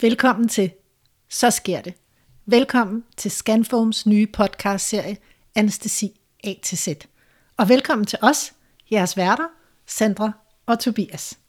Velkommen 0.00 0.48
til 0.48 0.70
Så 1.28 1.50
sker 1.50 1.80
det. 1.80 1.94
Velkommen 2.46 3.04
til 3.16 3.30
Scanforms 3.30 4.06
nye 4.06 4.26
podcastserie 4.26 5.16
Anestesi 5.54 6.20
A 6.44 6.54
til 6.62 6.78
Z. 6.78 6.88
Og 7.56 7.68
velkommen 7.68 8.06
til 8.06 8.18
os, 8.22 8.54
jeres 8.92 9.16
værter, 9.16 9.48
Sandra 9.86 10.32
og 10.66 10.80
Tobias. 10.80 11.40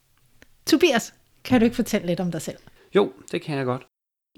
Tobias, 0.66 1.14
kan 1.44 1.60
du 1.60 1.64
ikke 1.64 1.76
fortælle 1.76 2.06
lidt 2.06 2.20
om 2.20 2.30
dig 2.30 2.42
selv? 2.42 2.56
Jo, 2.94 3.12
det 3.32 3.42
kan 3.42 3.56
jeg 3.56 3.64
godt. 3.64 3.86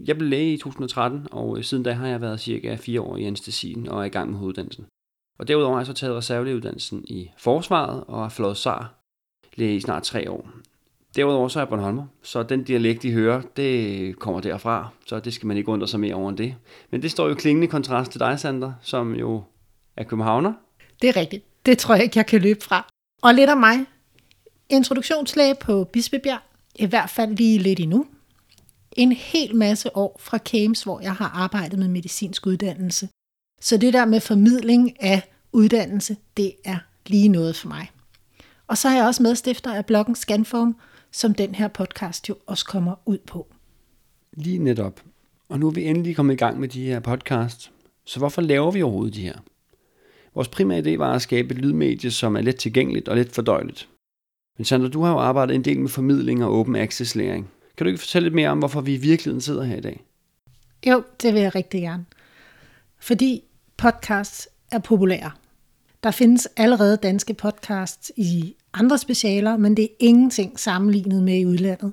Jeg 0.07 0.17
blev 0.17 0.31
læge 0.31 0.55
i 0.55 0.59
2013, 0.59 1.27
og 1.33 1.59
øh, 1.59 1.65
siden 1.65 1.83
da 1.83 1.93
har 1.93 2.07
jeg 2.07 2.21
været 2.21 2.41
cirka 2.41 2.77
fire 2.77 3.01
år 3.01 3.17
i 3.17 3.25
anestesien 3.25 3.89
og 3.89 4.01
er 4.01 4.05
i 4.05 4.09
gang 4.09 4.31
med 4.31 4.39
hoveduddannelsen. 4.39 4.87
Og 5.39 5.49
derudover 5.49 5.73
har 5.73 5.81
jeg 5.81 5.87
så 5.87 5.93
taget 5.93 6.17
reservelægeuddannelsen 6.17 7.05
i 7.09 7.31
forsvaret 7.39 8.05
og 8.05 8.23
har 8.23 8.29
flået 8.29 8.57
SAR 8.57 8.95
læge 9.55 9.77
i 9.77 9.81
snart 9.81 10.03
tre 10.03 10.31
år. 10.31 10.51
Derudover 11.17 11.49
så 11.49 11.59
er 11.59 11.63
jeg 11.63 11.69
Bornholmer, 11.69 12.07
så 12.23 12.43
den 12.43 12.65
dialekt, 12.65 13.05
I 13.05 13.11
hører, 13.11 13.43
det 13.57 14.19
kommer 14.19 14.41
derfra, 14.41 14.89
så 15.07 15.21
det 15.21 15.33
skal 15.35 15.47
man 15.47 15.57
ikke 15.57 15.69
undre 15.69 15.89
sig 15.89 16.01
mere 16.01 16.15
over 16.15 16.29
end 16.29 16.39
det. 16.39 16.55
Men 16.91 17.03
det 17.03 17.11
står 17.11 17.29
jo 17.29 17.35
klingende 17.35 17.67
kontrast 17.67 18.11
til 18.11 18.21
dig, 18.21 18.41
Sandra, 18.41 18.75
som 18.83 19.15
jo 19.15 19.43
er 19.97 20.05
københavner. 20.05 20.53
Det 21.03 21.09
er 21.09 21.17
rigtigt. 21.17 21.45
Det 21.67 21.79
tror 21.79 21.95
jeg 21.95 22.05
ikke, 22.05 22.19
jeg 22.19 22.27
kan 22.27 22.41
løbe 22.41 22.65
fra. 22.65 22.87
Og 23.23 23.35
lidt 23.35 23.51
om 23.51 23.59
mig. 23.59 23.79
Introduktionslæge 24.69 25.55
på 25.61 25.85
Bispebjerg. 25.85 26.41
I 26.75 26.87
hvert 26.87 27.11
fald 27.11 27.37
lige 27.37 27.59
lidt 27.59 27.81
endnu. 27.81 28.07
En 28.93 29.13
hel 29.13 29.57
masse 29.57 29.97
år 29.97 30.17
fra 30.21 30.39
Kames, 30.39 30.83
hvor 30.83 31.01
jeg 31.01 31.15
har 31.15 31.31
arbejdet 31.35 31.79
med 31.79 31.89
medicinsk 31.89 32.47
uddannelse. 32.47 33.09
Så 33.61 33.77
det 33.77 33.93
der 33.93 34.05
med 34.05 34.21
formidling 34.21 35.03
af 35.03 35.23
uddannelse, 35.53 36.17
det 36.37 36.53
er 36.65 36.79
lige 37.07 37.29
noget 37.29 37.57
for 37.57 37.69
mig. 37.69 37.91
Og 38.67 38.79
så 38.79 38.89
er 38.89 38.93
jeg 38.93 39.07
også 39.07 39.23
medstifter 39.23 39.73
af 39.75 39.87
bloggen 39.87 40.15
Scanform, 40.15 40.77
som 41.13 41.35
den 41.35 41.55
her 41.55 41.69
podcast 41.69 42.29
jo 42.29 42.37
også 42.47 42.65
kommer 42.65 42.95
ud 43.07 43.19
på. 43.19 43.47
Lige 44.33 44.59
netop. 44.59 45.01
Og 45.49 45.59
nu 45.59 45.67
er 45.67 45.71
vi 45.71 45.85
endelig 45.85 46.17
kommet 46.17 46.35
i 46.35 46.37
gang 46.37 46.61
med 46.61 46.69
de 46.69 46.85
her 46.85 47.01
podcasts. 47.01 47.73
Så 48.05 48.19
hvorfor 48.19 48.43
laver 48.43 48.71
vi 48.71 48.83
overhovedet 48.83 49.15
de 49.15 49.23
her? 49.23 49.39
Vores 50.35 50.49
primære 50.49 50.81
idé 50.81 50.99
var 50.99 51.13
at 51.13 51.23
skabe 51.23 51.55
et 51.55 51.61
lydmedie, 51.61 52.11
som 52.11 52.37
er 52.37 52.41
let 52.41 52.57
tilgængeligt 52.57 53.09
og 53.09 53.17
let 53.17 53.33
fordøjeligt. 53.33 53.89
Men 54.59 54.65
Sandra, 54.65 54.89
du 54.89 55.03
har 55.03 55.13
jo 55.13 55.19
arbejdet 55.19 55.55
en 55.55 55.65
del 55.65 55.81
med 55.81 55.89
formidling 55.89 56.45
og 56.45 56.59
open 56.59 56.77
access 56.77 57.15
læring. 57.15 57.51
Kan 57.77 57.85
du 57.85 57.89
ikke 57.89 58.01
fortælle 58.01 58.27
lidt 58.27 58.35
mere 58.35 58.49
om, 58.49 58.59
hvorfor 58.59 58.81
vi 58.81 58.95
i 58.95 58.97
virkeligheden 58.97 59.41
sidder 59.41 59.63
her 59.63 59.77
i 59.77 59.81
dag? 59.81 60.05
Jo, 60.87 61.05
det 61.23 61.35
vil 61.35 61.43
jeg 61.43 61.55
rigtig 61.55 61.81
gerne. 61.81 62.05
Fordi 62.99 63.43
podcasts 63.77 64.49
er 64.73 64.79
populære. 64.79 65.31
Der 66.03 66.11
findes 66.11 66.49
allerede 66.57 66.97
danske 66.97 67.35
podcasts 67.35 68.13
i 68.17 68.57
andre 68.75 68.99
specialer, 68.99 69.57
men 69.57 69.77
det 69.77 69.85
er 69.85 69.95
ingenting 69.99 70.61
sammenlignet 70.61 71.23
med 71.23 71.39
i 71.39 71.47
udlandet. 71.47 71.93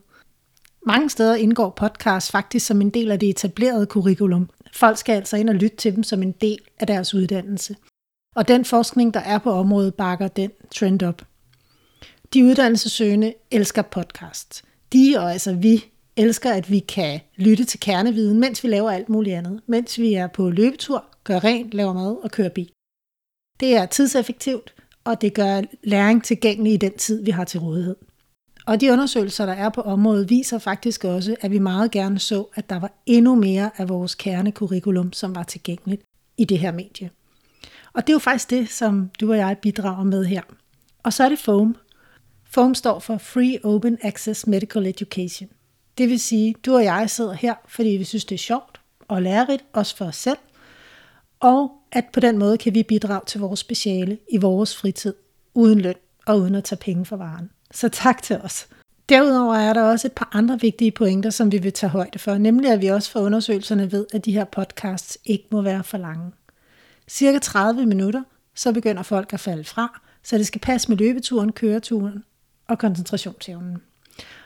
Mange 0.86 1.10
steder 1.10 1.36
indgår 1.36 1.70
podcasts 1.70 2.32
faktisk 2.32 2.66
som 2.66 2.82
en 2.82 2.90
del 2.90 3.12
af 3.12 3.20
det 3.20 3.30
etablerede 3.30 3.86
curriculum. 3.86 4.50
Folk 4.74 4.98
skal 4.98 5.14
altså 5.14 5.38
ind 5.38 5.50
og 5.50 5.56
lytte 5.56 5.78
til 5.78 5.96
dem 5.96 6.04
som 6.04 6.24
en 6.24 6.32
del 6.32 6.60
af 6.80 6.88
deres 6.88 7.14
uddannelse. 7.14 7.76
Og 8.36 8.48
den 8.48 8.66
forskning, 8.66 9.14
der 9.14 9.20
er 9.20 9.38
på 9.38 9.52
området, 9.52 9.94
bakker 9.94 10.28
den 10.28 10.52
trend 10.76 11.04
op. 11.04 11.22
De 12.34 12.44
uddannelsesøgende 12.44 13.34
elsker 13.52 13.82
podcasts. 13.82 14.64
De, 14.94 15.16
og 15.18 15.32
altså 15.32 15.54
vi, 15.54 15.86
elsker, 16.18 16.52
at 16.52 16.72
vi 16.72 16.80
kan 16.80 17.20
lytte 17.36 17.64
til 17.64 17.80
kerneviden, 17.80 18.40
mens 18.40 18.64
vi 18.64 18.68
laver 18.68 18.92
alt 18.92 19.10
muligt 19.10 19.36
andet. 19.36 19.62
Mens 19.68 20.00
vi 20.00 20.14
er 20.14 20.28
på 20.28 20.50
løbetur, 20.50 21.06
gør 21.24 21.44
rent, 21.44 21.74
laver 21.74 21.94
mad 21.94 22.18
og 22.24 22.32
kører 22.32 22.50
bil. 22.50 22.72
Det 23.60 23.76
er 23.76 23.86
tidseffektivt, 23.86 24.74
og 25.04 25.22
det 25.22 25.34
gør 25.34 25.62
læring 25.84 26.24
tilgængelig 26.24 26.74
i 26.74 26.78
den 26.78 26.98
tid, 26.98 27.24
vi 27.24 27.32
har 27.32 27.44
til 27.44 27.60
rådighed. 27.60 27.96
Og 28.66 28.82
de 28.82 28.92
undersøgelser, 28.92 29.46
der 29.46 29.54
er 29.54 29.70
på 29.70 29.82
området, 29.82 30.30
viser 30.30 30.60
faktisk 30.60 31.04
også, 31.04 31.36
at 31.42 31.52
vi 31.52 31.60
meget 31.60 31.92
gerne 31.92 32.20
så, 32.20 32.46
at 32.56 32.70
der 32.70 32.80
var 32.80 32.92
endnu 33.06 33.36
mere 33.36 33.72
af 33.78 33.90
vores 33.90 34.16
kernekurrikulum, 34.16 35.14
som 35.14 35.36
var 35.36 35.44
tilgængeligt 35.44 36.02
i 36.38 36.46
det 36.46 36.60
her 36.60 36.72
medie. 36.72 37.10
Og 37.94 38.08
det 38.08 38.10
er 38.10 38.16
jo 38.16 38.20
faktisk 38.20 38.50
det, 38.50 38.70
som 38.70 39.10
du 39.20 39.32
og 39.32 39.38
jeg 39.38 39.58
bidrager 39.62 40.04
med 40.04 40.26
her. 40.26 40.42
Og 41.04 41.14
så 41.14 41.24
er 41.24 41.30
det 41.30 41.40
FOAM. 41.40 41.76
FOAM 42.44 42.76
står 42.76 43.00
for 43.00 43.18
Free 43.18 43.60
Open 43.64 43.98
Access 44.02 44.48
Medical 44.48 44.86
Education. 44.86 45.50
Det 45.98 46.10
vil 46.10 46.20
sige, 46.20 46.56
du 46.66 46.76
og 46.76 46.84
jeg 46.84 47.10
sidder 47.10 47.34
her, 47.34 47.56
fordi 47.68 47.90
vi 47.90 48.04
synes, 48.04 48.26
det 48.26 48.36
er 48.36 48.40
sjovt 48.40 48.82
og 49.08 49.22
lærerigt, 49.22 49.66
også 49.74 49.98
for 49.98 50.06
os 50.06 50.16
selv, 50.16 50.38
og 51.40 51.72
at 51.92 52.06
på 52.14 52.20
den 52.20 52.38
måde 52.38 52.58
kan 52.58 52.74
vi 52.74 52.84
bidrage 52.84 53.22
til 53.28 53.40
vores 53.40 53.60
speciale 53.60 54.18
i 54.32 54.38
vores 54.38 54.78
fritid, 54.78 55.14
uden 55.54 55.82
løn 55.82 55.96
og 56.26 56.40
uden 56.40 56.56
at 56.56 56.64
tage 56.64 56.80
penge 56.80 57.06
for 57.06 57.16
varen. 57.16 57.50
Så 57.72 57.90
tak 57.90 58.24
til 58.24 58.38
os. 58.38 58.68
Derudover 59.10 59.56
er 59.56 59.74
der 59.74 59.82
også 59.82 60.08
et 60.08 60.12
par 60.12 60.30
andre 60.34 60.60
vigtige 60.62 60.92
pointer, 60.92 61.30
som 61.30 61.52
vi 61.52 61.58
vil 61.58 61.74
tage 61.74 61.90
højde 61.90 62.20
for, 62.20 62.38
nemlig 62.38 62.72
at 62.72 62.82
vi 62.82 62.88
også 62.88 63.12
fra 63.12 63.20
undersøgelserne 63.20 63.92
ved, 63.92 64.06
at 64.14 64.26
de 64.26 64.32
her 64.32 64.46
podcasts 64.46 65.18
ikke 65.26 65.48
må 65.52 65.62
være 65.62 65.84
for 65.84 65.98
lange. 65.98 66.32
Cirka 67.08 67.40
30 67.40 67.86
minutter, 67.86 68.24
så 68.56 68.74
begynder 68.74 69.04
folk 69.04 69.34
at 69.34 69.40
falde 69.40 69.64
fra, 69.64 70.02
så 70.24 70.38
det 70.38 70.48
skal 70.48 70.62
passe 70.62 70.90
med 70.90 70.98
løbeturen, 70.98 71.52
køreturen 71.52 72.24
og 72.68 72.80
koncentrationsevnen. 72.80 73.78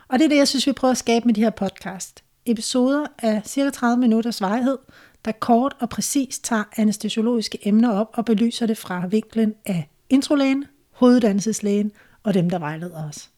Og 0.08 0.20
det 0.20 0.26
er 0.26 0.30
det, 0.30 0.38
jeg 0.38 0.48
synes, 0.48 0.68
vi 0.68 0.72
prøver 0.72 0.92
at 0.92 0.98
skabe 0.98 1.26
med 1.26 1.34
de 1.34 1.42
her 1.42 1.50
podcast. 1.50 2.24
Episoder 2.46 3.06
af 3.20 3.42
cirka 3.46 3.70
30 3.70 4.02
minutters 4.02 4.42
varighed, 4.42 4.78
der 5.26 5.32
kort 5.32 5.76
og 5.80 5.90
præcis 5.90 6.40
tager 6.40 6.64
anestesiologiske 6.78 7.68
emner 7.68 7.92
op 7.92 8.10
og 8.14 8.26
belyser 8.26 8.66
det 8.66 8.78
fra 8.78 9.08
vinklen 9.08 9.54
af 9.66 9.90
introlægen, 10.10 10.66
hoveduddannelseslægen 10.92 11.92
og 12.24 12.34
dem, 12.34 12.50
der 12.50 12.60
vejleder 12.60 13.08
os. 13.10 13.30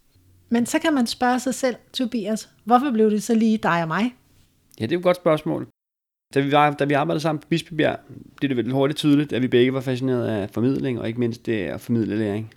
Men 0.50 0.66
så 0.66 0.80
kan 0.80 0.94
man 0.94 1.08
spørge 1.08 1.40
sig 1.40 1.54
selv, 1.54 1.76
Tobias, 1.94 2.50
hvorfor 2.64 2.92
blev 2.92 3.12
det 3.12 3.24
så 3.24 3.36
lige 3.36 3.58
dig 3.58 3.82
og 3.82 3.88
mig? 3.88 4.16
Ja, 4.80 4.86
det 4.86 4.94
er 4.94 4.98
et 4.98 5.04
godt 5.04 5.18
spørgsmål. 5.18 5.68
Da 6.34 6.40
vi, 6.40 6.52
var, 6.52 6.72
da 6.72 6.86
vi 6.86 6.94
arbejdede 6.94 7.22
sammen 7.22 7.42
på 7.42 7.48
Bispebjerg, 7.48 8.00
blev 8.36 8.50
det 8.50 8.58
vel 8.58 8.72
hurtigt 8.72 8.98
tydeligt, 8.98 9.34
at 9.34 9.42
vi 9.42 9.48
begge 9.48 9.74
var 9.74 9.82
fascineret 9.82 10.28
af 10.28 10.50
formidling, 10.50 11.00
og 11.00 11.08
ikke 11.08 11.20
mindst 11.20 11.46
det 11.46 11.64
at 11.64 11.82
formidle 11.82 12.18
læring. 12.18 12.54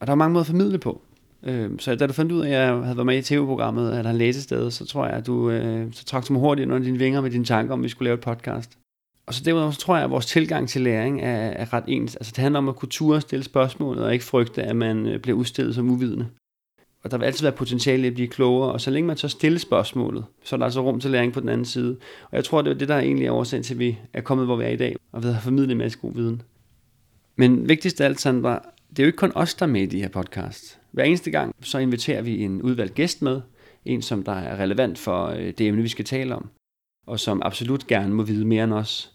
Og 0.00 0.06
der 0.06 0.12
er 0.12 0.16
mange 0.16 0.32
måder 0.32 0.42
at 0.42 0.46
formidle 0.46 0.78
på. 0.78 1.02
Øh, 1.44 1.70
så 1.78 1.94
da 1.94 2.06
du 2.06 2.12
fandt 2.12 2.32
ud 2.32 2.40
af, 2.40 2.46
at 2.46 2.52
jeg 2.52 2.68
havde 2.68 2.96
været 2.96 3.06
med 3.06 3.18
i 3.18 3.22
tv-programmet, 3.22 3.98
eller 3.98 4.10
en 4.10 4.16
læsested, 4.16 4.70
så 4.70 4.86
tror 4.86 5.06
jeg, 5.06 5.14
at 5.14 5.26
du 5.26 5.50
øh, 5.50 5.86
så 5.92 6.04
trak 6.04 6.30
mig 6.30 6.40
hurtigt 6.40 6.70
under 6.70 6.84
dine 6.84 6.98
vinger 6.98 7.20
med 7.20 7.30
dine 7.30 7.44
tanker, 7.44 7.74
om 7.74 7.82
vi 7.82 7.88
skulle 7.88 8.06
lave 8.06 8.14
et 8.14 8.20
podcast. 8.20 8.78
Og 9.26 9.34
så 9.34 9.42
derudover 9.44 9.70
så 9.70 9.80
tror 9.80 9.96
jeg, 9.96 10.04
at 10.04 10.10
vores 10.10 10.26
tilgang 10.26 10.68
til 10.68 10.82
læring 10.82 11.20
er, 11.20 11.36
er 11.36 11.72
ret 11.72 11.84
ens. 11.86 12.16
Altså 12.16 12.32
det 12.36 12.42
handler 12.42 12.58
om 12.58 12.68
at 12.68 12.76
kunne 12.76 12.88
ture 12.88 13.20
stille 13.20 13.44
spørgsmålet, 13.44 14.04
og 14.04 14.12
ikke 14.12 14.24
frygte, 14.24 14.62
at 14.62 14.76
man 14.76 15.06
øh, 15.06 15.20
bliver 15.20 15.38
udstillet 15.38 15.74
som 15.74 15.90
uvidende. 15.90 16.26
Og 17.04 17.10
der 17.10 17.18
vil 17.18 17.24
altid 17.24 17.42
være 17.42 17.52
potentiale 17.52 18.06
at 18.06 18.14
blive 18.14 18.28
klogere, 18.28 18.72
og 18.72 18.80
så 18.80 18.90
længe 18.90 19.06
man 19.06 19.16
så 19.16 19.28
stille 19.28 19.58
spørgsmålet, 19.58 20.24
så 20.44 20.56
er 20.56 20.58
der 20.58 20.64
altså 20.64 20.80
rum 20.80 21.00
til 21.00 21.10
læring 21.10 21.32
på 21.32 21.40
den 21.40 21.48
anden 21.48 21.64
side. 21.64 21.96
Og 22.30 22.36
jeg 22.36 22.44
tror, 22.44 22.62
det 22.62 22.70
er 22.70 22.74
det, 22.74 22.88
der 22.88 22.94
er 22.94 23.00
egentlig 23.00 23.26
er 23.26 23.32
årsagen 23.32 23.62
til, 23.62 23.74
at 23.74 23.78
vi 23.78 23.98
er 24.12 24.20
kommet, 24.20 24.46
hvor 24.46 24.56
vi 24.56 24.64
er 24.64 24.68
i 24.68 24.76
dag, 24.76 24.96
og 25.12 25.22
vi 25.22 25.28
har 25.28 25.40
formidlet 25.40 25.70
en 25.70 25.78
masse 25.78 25.98
god 25.98 26.14
viden. 26.14 26.42
Men 27.36 27.68
vigtigst 27.68 28.00
af 28.00 28.04
alt, 28.04 28.20
Sandra, 28.20 28.68
det 28.90 28.98
er 28.98 29.02
jo 29.02 29.06
ikke 29.06 29.16
kun 29.16 29.32
os, 29.34 29.54
der 29.54 29.66
er 29.66 29.70
med 29.70 29.82
i 29.82 29.86
de 29.86 30.00
her 30.00 30.08
podcasts. 30.08 30.78
Hver 30.92 31.04
eneste 31.04 31.30
gang, 31.30 31.54
så 31.60 31.78
inviterer 31.78 32.22
vi 32.22 32.44
en 32.44 32.62
udvalgt 32.62 32.94
gæst 32.94 33.22
med, 33.22 33.40
en 33.84 34.02
som 34.02 34.22
der 34.22 34.32
er 34.32 34.62
relevant 34.62 34.98
for 34.98 35.26
øh, 35.26 35.52
det 35.58 35.60
emne, 35.60 35.82
vi 35.82 35.88
skal 35.88 36.04
tale 36.04 36.34
om, 36.34 36.48
og 37.06 37.20
som 37.20 37.42
absolut 37.44 37.86
gerne 37.86 38.14
må 38.14 38.22
vide 38.22 38.44
mere 38.44 38.64
end 38.64 38.72
os. 38.72 39.12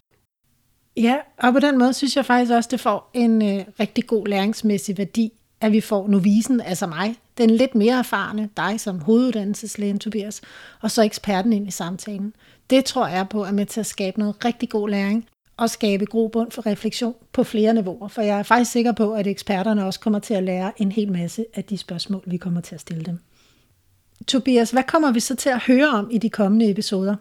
Ja, 0.96 1.16
og 1.38 1.52
på 1.52 1.58
den 1.58 1.78
måde 1.78 1.94
synes 1.94 2.16
jeg 2.16 2.24
faktisk 2.24 2.52
også, 2.52 2.68
det 2.72 2.80
får 2.80 3.10
en 3.14 3.42
øh, 3.42 3.64
rigtig 3.80 4.06
god 4.06 4.26
læringsmæssig 4.26 4.98
værdi, 4.98 5.32
at 5.60 5.72
vi 5.72 5.80
får 5.80 6.08
novisen, 6.08 6.60
altså 6.60 6.86
mig, 6.86 7.16
den 7.38 7.50
lidt 7.50 7.74
mere 7.74 7.98
erfarne, 7.98 8.48
dig 8.56 8.80
som 8.80 9.00
hoveduddannelseslægen 9.00 9.98
Tobias, 9.98 10.40
og 10.80 10.90
så 10.90 11.02
eksperten 11.02 11.52
ind 11.52 11.68
i 11.68 11.70
samtalen. 11.70 12.34
Det 12.70 12.84
tror 12.84 13.06
jeg 13.06 13.28
på 13.28 13.44
er 13.44 13.52
med 13.52 13.66
til 13.66 13.80
at 13.80 13.86
skabe 13.86 14.18
noget 14.18 14.44
rigtig 14.44 14.68
god 14.68 14.88
læring, 14.88 15.28
og 15.58 15.70
skabe 15.70 16.06
grobund 16.06 16.50
for 16.50 16.66
refleksion 16.66 17.14
på 17.32 17.44
flere 17.44 17.74
niveauer. 17.74 18.08
For 18.08 18.22
jeg 18.22 18.38
er 18.38 18.42
faktisk 18.42 18.72
sikker 18.72 18.92
på, 18.92 19.12
at 19.12 19.26
eksperterne 19.26 19.86
også 19.86 20.00
kommer 20.00 20.18
til 20.18 20.34
at 20.34 20.42
lære 20.42 20.82
en 20.82 20.92
hel 20.92 21.12
masse 21.12 21.44
af 21.54 21.64
de 21.64 21.78
spørgsmål, 21.78 22.22
vi 22.26 22.36
kommer 22.36 22.60
til 22.60 22.74
at 22.74 22.80
stille 22.80 23.04
dem. 23.04 23.18
Tobias, 24.26 24.70
hvad 24.70 24.82
kommer 24.82 25.12
vi 25.12 25.20
så 25.20 25.36
til 25.36 25.48
at 25.50 25.62
høre 25.62 25.88
om 25.88 26.10
i 26.10 26.18
de 26.18 26.30
kommende 26.30 26.70
episoder? 26.70 27.16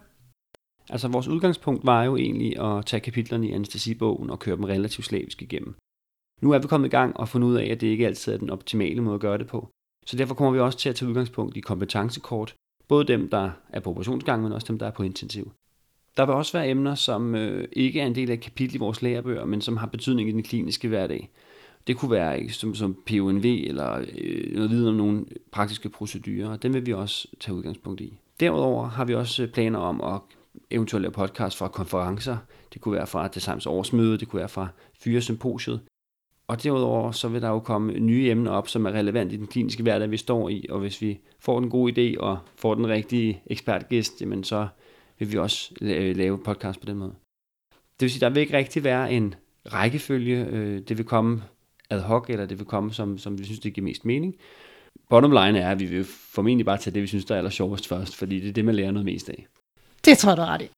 Altså 0.89 1.07
vores 1.07 1.27
udgangspunkt 1.27 1.85
var 1.85 2.03
jo 2.03 2.17
egentlig 2.17 2.59
at 2.59 2.85
tage 2.85 2.99
kapitlerne 2.99 3.47
i 3.47 3.51
anestesibogen 3.51 4.29
og 4.29 4.39
køre 4.39 4.55
dem 4.55 4.63
relativt 4.63 5.05
slavisk 5.05 5.41
igennem. 5.41 5.75
Nu 6.41 6.51
er 6.51 6.59
vi 6.59 6.67
kommet 6.67 6.87
i 6.87 6.89
gang 6.89 7.17
og 7.17 7.29
fundet 7.29 7.47
ud 7.47 7.55
af, 7.55 7.65
at 7.65 7.81
det 7.81 7.87
ikke 7.87 8.07
altid 8.07 8.33
er 8.33 8.37
den 8.37 8.49
optimale 8.49 9.01
måde 9.01 9.15
at 9.15 9.21
gøre 9.21 9.37
det 9.37 9.47
på. 9.47 9.69
Så 10.05 10.17
derfor 10.17 10.35
kommer 10.35 10.51
vi 10.51 10.59
også 10.59 10.77
til 10.77 10.89
at 10.89 10.95
tage 10.95 11.09
udgangspunkt 11.09 11.57
i 11.57 11.59
kompetencekort, 11.59 12.55
både 12.87 13.07
dem, 13.07 13.29
der 13.29 13.51
er 13.69 13.79
på 13.79 13.89
operationsgang, 13.89 14.43
men 14.43 14.51
også 14.51 14.67
dem, 14.67 14.79
der 14.79 14.85
er 14.85 14.91
på 14.91 15.03
intensiv. 15.03 15.51
Der 16.17 16.25
vil 16.25 16.35
også 16.35 16.57
være 16.57 16.69
emner, 16.69 16.95
som 16.95 17.35
øh, 17.35 17.67
ikke 17.71 18.01
er 18.01 18.05
en 18.05 18.15
del 18.15 18.29
af 18.29 18.33
et 18.33 18.41
kapitel 18.41 18.75
i 18.75 18.79
vores 18.79 19.01
lærebøger, 19.01 19.45
men 19.45 19.61
som 19.61 19.77
har 19.77 19.87
betydning 19.87 20.29
i 20.29 20.31
den 20.31 20.43
kliniske 20.43 20.87
hverdag. 20.87 21.29
Det 21.87 21.97
kunne 21.97 22.11
være 22.11 22.49
som, 22.49 22.75
som 22.75 22.97
PONV 23.05 23.45
eller 23.45 24.05
øh, 24.17 24.55
noget 24.55 24.69
viden 24.69 24.87
om 24.87 24.95
nogle 24.95 25.25
praktiske 25.51 25.89
procedurer, 25.89 26.49
og 26.49 26.63
dem 26.63 26.73
vil 26.73 26.85
vi 26.85 26.93
også 26.93 27.27
tage 27.39 27.55
udgangspunkt 27.55 28.01
i. 28.01 28.13
Derudover 28.39 28.87
har 28.87 29.05
vi 29.05 29.15
også 29.15 29.43
øh, 29.43 29.49
planer 29.49 29.79
om 29.79 30.01
at 30.01 30.21
eventuelt 30.71 31.01
lave 31.01 31.11
podcast 31.11 31.57
fra 31.57 31.67
konferencer. 31.67 32.37
Det 32.73 32.81
kunne 32.81 32.95
være 32.95 33.07
fra 33.07 33.27
Designs 33.27 33.65
årsmøde, 33.65 34.17
det 34.17 34.27
kunne 34.27 34.39
være 34.39 34.49
fra 34.49 34.67
Fyre 35.03 35.21
Symposiet. 35.21 35.79
Og 36.47 36.63
derudover 36.63 37.11
så 37.11 37.27
vil 37.27 37.41
der 37.41 37.49
jo 37.49 37.59
komme 37.59 37.99
nye 37.99 38.29
emner 38.29 38.51
op, 38.51 38.67
som 38.67 38.85
er 38.85 38.91
relevant 38.91 39.33
i 39.33 39.37
den 39.37 39.47
kliniske 39.47 39.83
hverdag, 39.83 40.11
vi 40.11 40.17
står 40.17 40.49
i. 40.49 40.65
Og 40.69 40.79
hvis 40.79 41.01
vi 41.01 41.19
får 41.39 41.59
den 41.59 41.69
gode 41.69 42.13
idé 42.13 42.19
og 42.19 42.37
får 42.55 42.75
den 42.75 42.87
rigtige 42.87 43.41
ekspertgæst, 43.47 44.21
jamen 44.21 44.43
så 44.43 44.67
vil 45.19 45.31
vi 45.31 45.37
også 45.37 45.73
lave 45.81 46.37
podcast 46.43 46.79
på 46.79 46.85
den 46.85 46.97
måde. 46.97 47.13
Det 47.71 48.01
vil 48.01 48.11
sige, 48.11 48.21
der 48.21 48.29
vil 48.29 48.41
ikke 48.41 48.57
rigtig 48.57 48.83
være 48.83 49.11
en 49.11 49.35
rækkefølge. 49.73 50.45
Øh, 50.45 50.81
det 50.81 50.97
vil 50.97 51.05
komme 51.05 51.43
ad 51.89 52.01
hoc, 52.01 52.29
eller 52.29 52.45
det 52.45 52.59
vil 52.59 52.67
komme, 52.67 52.93
som, 52.93 53.17
som 53.17 53.39
vi 53.39 53.43
synes, 53.43 53.59
det 53.59 53.73
giver 53.73 53.85
mest 53.85 54.05
mening. 54.05 54.35
Bottom 55.09 55.31
line 55.31 55.59
er, 55.59 55.71
at 55.71 55.79
vi 55.79 55.85
vil 55.85 56.05
formentlig 56.05 56.65
bare 56.65 56.77
tage 56.77 56.93
det, 56.93 57.01
vi 57.01 57.07
synes, 57.07 57.25
der 57.25 57.33
er 57.35 57.37
aller 57.37 57.49
sjovest 57.49 57.87
først, 57.87 58.15
fordi 58.15 58.39
det 58.39 58.49
er 58.49 58.53
det, 58.53 58.65
man 58.65 58.75
lærer 58.75 58.91
noget 58.91 59.05
mest 59.05 59.29
af. 59.29 59.47
Det 60.05 60.17
tror 60.17 60.29
jeg, 60.29 60.37
du 60.37 60.41
ret 60.41 60.61
i. 60.61 60.69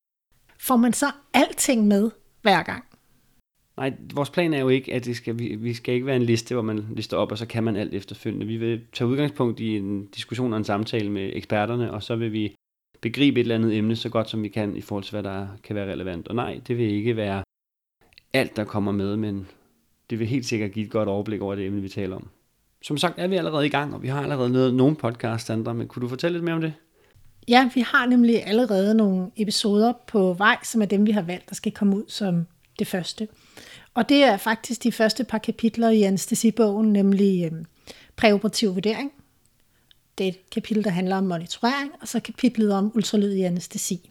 Får 0.60 0.78
man 0.78 0.94
så 0.94 1.06
alting 1.34 1.88
med 1.88 2.12
hver 2.42 2.64
gang? 2.64 2.84
Nej, 3.78 3.94
vores 4.14 4.30
plan 4.30 4.54
er 4.54 4.60
jo 4.60 4.70
ikke, 4.70 4.94
at 4.94 5.06
det 5.06 5.16
skal, 5.16 5.40
vi, 5.40 5.56
vi 5.56 5.74
skal 5.74 5.94
ikke 5.94 6.06
være 6.06 6.16
en 6.16 6.24
liste, 6.24 6.56
hvor 6.56 6.62
man 6.62 6.86
lister 6.96 7.18
op, 7.18 7.32
og 7.32 7.38
så 7.38 7.46
kan 7.46 7.64
man 7.64 7.76
alt 7.76 7.94
efterfølgende. 7.94 8.46
Vi 8.46 8.58
vil 8.58 8.82
tage 8.94 9.08
udgangspunkt 9.08 9.60
i 9.60 9.78
en 9.78 10.06
diskussion 10.06 10.54
og 10.54 10.58
en 10.58 10.64
samtale 10.64 11.12
med 11.12 11.32
eksperterne, 11.34 11.92
og 11.92 12.04
så 12.04 12.16
vil 12.16 12.32
vi 12.34 12.56
begribe 13.02 13.40
et 13.40 13.44
eller 13.44 13.56
andet 13.56 13.78
emne 13.78 13.96
så 13.96 14.10
godt 14.10 14.30
som 14.30 14.44
vi 14.44 14.48
kan 14.48 14.76
i 14.76 14.82
forhold 14.82 15.04
til, 15.04 15.12
hvad 15.12 15.24
der 15.24 15.48
kan 15.64 15.76
være 15.76 15.92
relevant. 15.92 16.28
Og 16.28 16.36
nej, 16.36 16.60
det 16.68 16.78
vil 16.78 16.86
ikke 16.86 17.16
være 17.16 17.44
alt, 18.34 18.56
der 18.56 18.64
kommer 18.64 18.92
med, 18.92 19.18
men 19.18 19.48
det 20.10 20.20
vil 20.20 20.28
helt 20.28 20.46
sikkert 20.46 20.72
give 20.72 20.86
et 20.86 20.92
godt 20.92 21.10
overblik 21.10 21.42
over 21.42 21.56
det 21.56 21.66
emne, 21.66 21.82
vi 21.82 21.90
taler 21.90 22.16
om. 22.16 22.30
Som 22.82 22.98
sagt 22.98 23.20
er 23.20 23.28
vi 23.28 23.36
allerede 23.36 23.66
i 23.66 23.70
gang, 23.70 23.94
og 23.94 24.04
vi 24.04 24.08
har 24.08 24.24
allerede 24.24 24.54
lavet 24.54 24.74
nogle 24.74 24.96
podcasts, 24.96 25.50
andre, 25.50 25.74
men 25.74 25.88
kunne 25.88 26.02
du 26.02 26.08
fortælle 26.08 26.38
lidt 26.38 26.44
mere 26.44 26.56
om 26.56 26.62
det? 26.62 26.74
Ja, 27.48 27.70
vi 27.74 27.82
har 27.82 28.06
nemlig 28.06 28.46
allerede 28.46 28.96
nogle 28.96 29.32
episoder 29.38 29.94
på 30.08 30.34
vej, 30.34 30.58
som 30.64 30.82
er 30.82 30.86
dem, 30.86 31.06
vi 31.06 31.12
har 31.12 31.22
valgt, 31.22 31.50
der 31.50 31.56
skal 31.56 31.72
komme 31.72 31.96
ud 31.96 32.04
som 32.08 32.46
det 32.80 32.88
første. 32.88 33.28
Og 33.94 34.10
det 34.10 34.24
er 34.24 34.38
faktisk 34.38 34.84
de 34.84 34.92
første 34.92 35.24
par 35.24 35.38
kapitler 35.38 35.90
i 35.90 36.02
anestesibogen, 36.02 36.94
nemlig 36.94 37.46
øh, 37.46 37.52
præoperativ 38.16 38.74
vurdering. 38.74 39.12
Det 40.20 40.28
er 40.28 40.32
et 40.32 40.50
kapitel, 40.50 40.84
der 40.84 40.90
handler 40.90 41.18
om 41.18 41.24
monitorering, 41.24 41.92
og 42.02 42.08
så 42.08 42.20
kapitlet 42.20 42.74
om 42.74 42.92
ultralyd 42.96 43.34
i 43.34 43.42
anestesi. 43.42 44.10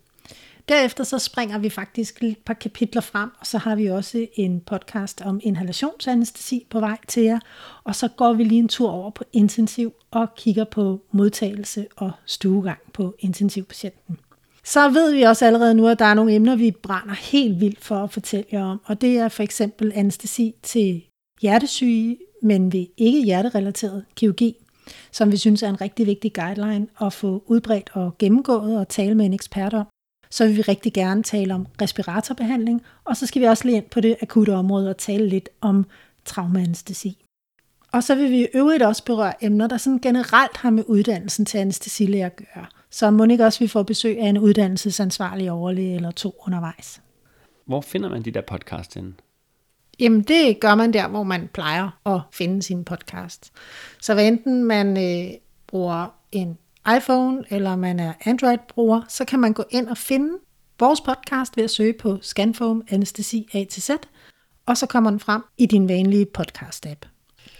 Derefter 0.68 1.04
så 1.04 1.18
springer 1.18 1.58
vi 1.58 1.70
faktisk 1.70 2.22
et 2.22 2.38
par 2.38 2.54
kapitler 2.54 3.02
frem, 3.02 3.30
og 3.40 3.46
så 3.46 3.58
har 3.58 3.76
vi 3.76 3.86
også 3.86 4.26
en 4.34 4.60
podcast 4.60 5.20
om 5.20 5.40
inhalationsanestesi 5.42 6.66
på 6.70 6.80
vej 6.80 6.98
til 7.08 7.22
jer. 7.22 7.38
Og 7.84 7.94
så 7.94 8.08
går 8.08 8.32
vi 8.32 8.44
lige 8.44 8.58
en 8.58 8.68
tur 8.68 8.90
over 8.90 9.10
på 9.10 9.24
intensiv 9.32 9.92
og 10.10 10.34
kigger 10.36 10.64
på 10.64 11.02
modtagelse 11.12 11.86
og 11.96 12.10
stuegang 12.26 12.78
på 12.92 13.14
intensivpatienten. 13.18 14.18
Så 14.64 14.88
ved 14.88 15.12
vi 15.12 15.22
også 15.22 15.46
allerede 15.46 15.74
nu, 15.74 15.88
at 15.88 15.98
der 15.98 16.04
er 16.04 16.14
nogle 16.14 16.34
emner, 16.34 16.56
vi 16.56 16.70
brænder 16.70 17.14
helt 17.14 17.60
vildt 17.60 17.84
for 17.84 17.96
at 17.96 18.10
fortælle 18.10 18.46
jer 18.52 18.64
om. 18.64 18.80
Og 18.84 19.00
det 19.00 19.18
er 19.18 19.28
for 19.28 19.42
eksempel 19.42 19.92
anestesi 19.94 20.54
til 20.62 21.02
hjertesyge, 21.42 22.18
men 22.42 22.72
ved 22.72 22.86
ikke 22.96 23.22
hjerterelateret 23.22 24.04
kirurgi, 24.16 24.56
som 25.12 25.32
vi 25.32 25.36
synes 25.36 25.62
er 25.62 25.68
en 25.68 25.80
rigtig 25.80 26.06
vigtig 26.06 26.32
guideline 26.32 26.86
at 27.00 27.12
få 27.12 27.42
udbredt 27.46 27.90
og 27.92 28.18
gennemgået 28.18 28.78
og 28.78 28.88
tale 28.88 29.14
med 29.14 29.26
en 29.26 29.34
ekspert 29.34 29.74
om 29.74 29.86
så 30.30 30.46
vil 30.46 30.56
vi 30.56 30.62
rigtig 30.62 30.92
gerne 30.92 31.22
tale 31.22 31.54
om 31.54 31.66
respiratorbehandling, 31.82 32.82
og 33.04 33.16
så 33.16 33.26
skal 33.26 33.42
vi 33.42 33.46
også 33.46 33.64
lige 33.64 33.76
ind 33.76 33.90
på 33.90 34.00
det 34.00 34.16
akutte 34.22 34.54
område 34.54 34.90
og 34.90 34.96
tale 34.96 35.28
lidt 35.28 35.48
om 35.60 35.86
traumaanestesi. 36.24 37.24
Og 37.92 38.04
så 38.04 38.14
vil 38.14 38.30
vi 38.30 38.40
i 38.40 38.46
øvrigt 38.54 38.82
også 38.82 39.04
berøre 39.04 39.44
emner, 39.44 39.66
der 39.66 39.76
sådan 39.76 39.98
generelt 39.98 40.56
har 40.56 40.70
med 40.70 40.84
uddannelsen 40.86 41.44
til 41.44 41.58
anestesilæger 41.58 42.26
at 42.26 42.36
gøre. 42.36 42.66
Så 42.90 43.10
må 43.10 43.24
ikke 43.24 43.44
også 43.44 43.58
vi 43.58 43.68
får 43.68 43.82
besøg 43.82 44.18
af 44.18 44.28
en 44.28 44.38
uddannelsesansvarlig 44.38 45.50
overlæge 45.50 45.94
eller 45.94 46.10
to 46.10 46.34
undervejs. 46.46 47.02
Hvor 47.66 47.80
finder 47.80 48.08
man 48.08 48.22
de 48.22 48.30
der 48.30 48.40
podcast 48.40 48.94
henne? 48.94 49.12
Jamen 49.98 50.22
det 50.22 50.60
gør 50.60 50.74
man 50.74 50.92
der, 50.92 51.08
hvor 51.08 51.22
man 51.22 51.48
plejer 51.52 51.98
at 52.06 52.20
finde 52.32 52.62
sin 52.62 52.84
podcast. 52.84 53.52
Så 54.02 54.14
hvad 54.14 54.28
enten 54.28 54.64
man 54.64 54.96
øh, 54.96 55.30
bruger 55.66 56.06
en 56.32 56.58
iPhone 56.96 57.44
eller 57.50 57.76
man 57.76 58.00
er 58.00 58.12
Android-bruger, 58.24 59.02
så 59.08 59.24
kan 59.24 59.38
man 59.38 59.52
gå 59.52 59.64
ind 59.70 59.88
og 59.88 59.98
finde 59.98 60.38
vores 60.78 61.00
podcast 61.00 61.56
ved 61.56 61.64
at 61.64 61.70
søge 61.70 61.92
på 61.92 62.18
Scanfoam 62.22 62.82
Anestesi 62.90 63.48
A 63.54 63.64
til 63.64 63.82
Z, 63.82 63.90
og 64.66 64.76
så 64.76 64.86
kommer 64.86 65.10
den 65.10 65.20
frem 65.20 65.42
i 65.58 65.66
din 65.66 65.88
vanlige 65.88 66.26
podcast-app. 66.38 67.08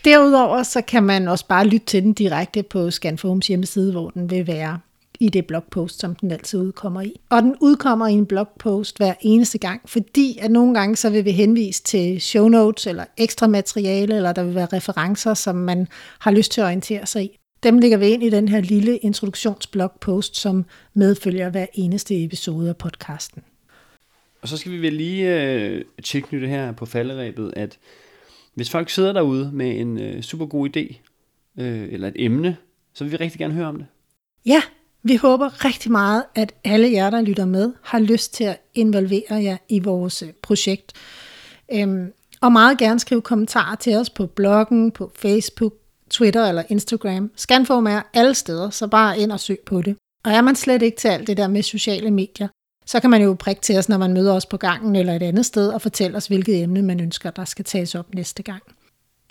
Derudover 0.04 0.62
så 0.62 0.82
kan 0.82 1.02
man 1.02 1.28
også 1.28 1.46
bare 1.46 1.66
lytte 1.66 1.86
til 1.86 2.02
den 2.02 2.12
direkte 2.12 2.62
på 2.62 2.90
Scanfoams 2.90 3.46
hjemmeside, 3.46 3.92
hvor 3.92 4.10
den 4.10 4.30
vil 4.30 4.46
være 4.46 4.78
i 5.20 5.28
det 5.28 5.46
blogpost, 5.46 6.00
som 6.00 6.14
den 6.14 6.30
altid 6.30 6.60
udkommer 6.60 7.02
i. 7.02 7.20
Og 7.30 7.42
den 7.42 7.56
udkommer 7.60 8.06
i 8.06 8.12
en 8.12 8.26
blogpost 8.26 8.96
hver 8.96 9.14
eneste 9.20 9.58
gang, 9.58 9.80
fordi 9.86 10.38
at 10.40 10.50
nogle 10.50 10.74
gange 10.74 10.96
så 10.96 11.10
vil 11.10 11.24
vi 11.24 11.30
henvise 11.30 11.82
til 11.82 12.20
show 12.20 12.48
notes 12.48 12.86
eller 12.86 13.04
ekstra 13.16 13.46
materiale, 13.46 14.16
eller 14.16 14.32
der 14.32 14.44
vil 14.44 14.54
være 14.54 14.68
referencer, 14.72 15.34
som 15.34 15.56
man 15.56 15.88
har 16.18 16.30
lyst 16.30 16.52
til 16.52 16.60
at 16.60 16.64
orientere 16.64 17.06
sig 17.06 17.24
i. 17.24 17.38
Dem 17.62 17.78
lægger 17.78 17.98
vi 17.98 18.06
ind 18.06 18.22
i 18.22 18.30
den 18.30 18.48
her 18.48 18.60
lille 18.60 18.96
introduktionsblogpost, 18.96 20.36
som 20.36 20.64
medfølger 20.94 21.50
hver 21.50 21.66
eneste 21.74 22.24
episode 22.24 22.68
af 22.68 22.76
podcasten. 22.76 23.42
Og 24.42 24.48
så 24.48 24.56
skal 24.56 24.72
vi 24.72 24.78
vel 24.82 24.92
lige 24.92 25.42
øh, 25.42 25.84
tilknytte 26.04 26.48
her 26.48 26.72
på 26.72 26.86
falderæbet, 26.86 27.52
at 27.56 27.78
hvis 28.54 28.70
folk 28.70 28.90
sidder 28.90 29.12
derude 29.12 29.50
med 29.52 29.80
en 29.80 30.00
øh, 30.00 30.22
super 30.22 30.46
god 30.46 30.76
idé, 30.76 30.96
øh, 31.62 31.88
eller 31.92 32.08
et 32.08 32.14
emne, 32.16 32.56
så 32.94 33.04
vil 33.04 33.12
vi 33.12 33.16
rigtig 33.16 33.38
gerne 33.38 33.54
høre 33.54 33.66
om 33.66 33.76
det. 33.76 33.86
Ja, 34.46 34.62
vi 35.02 35.16
håber 35.16 35.64
rigtig 35.64 35.90
meget, 35.90 36.24
at 36.34 36.52
alle 36.64 36.92
jer, 36.92 37.10
der 37.10 37.20
lytter 37.20 37.44
med, 37.44 37.72
har 37.82 37.98
lyst 37.98 38.34
til 38.34 38.44
at 38.44 38.60
involvere 38.74 39.42
jer 39.42 39.56
i 39.68 39.78
vores 39.78 40.22
øh, 40.22 40.28
projekt. 40.42 40.92
Øhm, 41.72 42.12
og 42.40 42.52
meget 42.52 42.78
gerne 42.78 43.00
skrive 43.00 43.22
kommentarer 43.22 43.76
til 43.76 43.96
os 43.96 44.10
på 44.10 44.26
bloggen, 44.26 44.90
på 44.90 45.12
Facebook, 45.16 45.74
Twitter 46.10 46.46
eller 46.46 46.62
Instagram. 46.68 47.30
Scanform 47.36 47.86
er 47.86 48.02
alle 48.14 48.34
steder, 48.34 48.70
så 48.70 48.86
bare 48.86 49.18
ind 49.18 49.32
og 49.32 49.40
søg 49.40 49.58
på 49.66 49.82
det. 49.82 49.96
Og 50.24 50.32
er 50.32 50.40
man 50.40 50.56
slet 50.56 50.82
ikke 50.82 50.96
til 50.96 51.08
alt 51.08 51.26
det 51.26 51.36
der 51.36 51.48
med 51.48 51.62
sociale 51.62 52.10
medier, 52.10 52.48
så 52.86 53.00
kan 53.00 53.10
man 53.10 53.22
jo 53.22 53.36
prikke 53.38 53.62
til 53.62 53.78
os, 53.78 53.88
når 53.88 53.98
man 53.98 54.12
møder 54.12 54.34
os 54.34 54.46
på 54.46 54.56
gangen 54.56 54.96
eller 54.96 55.14
et 55.14 55.22
andet 55.22 55.46
sted, 55.46 55.68
og 55.68 55.82
fortælle 55.82 56.16
os, 56.16 56.26
hvilket 56.26 56.62
emne 56.62 56.82
man 56.82 57.00
ønsker, 57.00 57.30
der 57.30 57.44
skal 57.44 57.64
tages 57.64 57.94
op 57.94 58.14
næste 58.14 58.42
gang. 58.42 58.62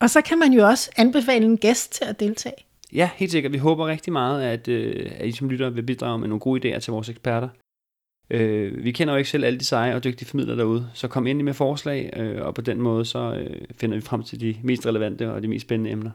Og 0.02 0.10
så 0.10 0.22
kan 0.22 0.40
man 0.40 0.54
jo 0.54 0.68
også 0.68 0.90
anbefale 0.98 1.46
en 1.46 1.58
gæst 1.58 1.94
til 1.94 2.06
at 2.06 2.19
deltage. 2.19 2.67
Ja, 2.97 3.09
helt 3.15 3.31
sikkert. 3.31 3.53
Vi 3.53 3.57
håber 3.57 3.88
rigtig 3.88 4.13
meget, 4.13 4.44
at, 4.44 4.67
øh, 4.67 5.11
at 5.15 5.27
I 5.27 5.31
som 5.31 5.49
lytter 5.49 5.69
vil 5.69 5.83
bidrage 5.83 6.19
med 6.19 6.27
nogle 6.27 6.39
gode 6.39 6.75
idéer 6.75 6.79
til 6.79 6.91
vores 6.91 7.09
eksperter. 7.09 7.49
Øh, 8.29 8.83
vi 8.83 8.91
kender 8.91 9.13
jo 9.13 9.17
ikke 9.17 9.29
selv 9.29 9.45
alle 9.45 9.59
de 9.59 9.65
seje 9.65 9.95
og 9.95 10.03
dygtige 10.03 10.29
formidlere 10.29 10.57
derude, 10.57 10.89
så 10.94 11.07
kom 11.07 11.27
ind 11.27 11.41
med 11.41 11.53
forslag, 11.53 12.13
øh, 12.17 12.45
og 12.45 12.55
på 12.55 12.61
den 12.61 12.81
måde 12.81 13.05
så 13.05 13.33
øh, 13.33 13.65
finder 13.75 13.97
vi 13.97 14.01
frem 14.01 14.23
til 14.23 14.39
de 14.39 14.55
mest 14.63 14.85
relevante 14.85 15.33
og 15.33 15.44
de 15.44 15.47
mest 15.47 15.65
spændende 15.65 15.91
emner. 15.91 16.11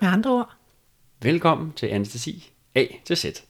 Med 0.00 0.08
andre 0.08 0.30
ord. 0.30 0.54
Velkommen 1.22 1.72
til 1.76 1.86
Anestesi 1.86 2.52
A 2.74 2.84
til 3.04 3.16
Z. 3.16 3.42